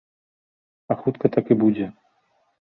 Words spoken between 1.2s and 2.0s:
так і будзе.